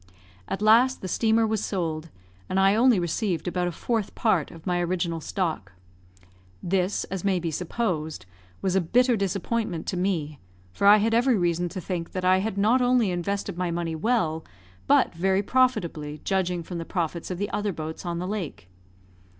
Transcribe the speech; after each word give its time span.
At 0.47 0.63
last 0.63 1.01
the 1.01 1.07
steamer 1.07 1.45
was 1.45 1.63
sold, 1.63 2.09
and 2.49 2.59
I 2.59 2.73
only 2.73 2.97
received 2.97 3.47
about 3.47 3.67
a 3.67 3.71
fourth 3.71 4.15
part 4.15 4.49
of 4.49 4.65
my 4.65 4.79
original 4.81 5.21
stock. 5.21 5.73
This, 6.63 7.03
as 7.11 7.23
may 7.23 7.39
be 7.39 7.51
supposed, 7.51 8.25
was 8.63 8.75
a 8.75 8.81
bitter 8.81 9.15
disappointment 9.15 9.85
to 9.89 9.97
me; 9.97 10.39
for 10.73 10.87
I 10.87 10.97
had 10.97 11.13
every 11.13 11.37
reason 11.37 11.69
to 11.69 11.79
think 11.81 12.13
that 12.13 12.25
I 12.25 12.39
had 12.39 12.57
not 12.57 12.81
only 12.81 13.11
invested 13.11 13.59
my 13.59 13.69
money 13.69 13.93
well, 13.93 14.43
but 14.87 15.13
very 15.13 15.43
profitably, 15.43 16.19
judging 16.23 16.63
from 16.63 16.79
the 16.79 16.83
profits 16.83 17.29
of 17.29 17.37
the 17.37 17.51
other 17.51 17.71
boats 17.71 18.03
on 18.03 18.17
the 18.17 18.25
lake. 18.27 18.69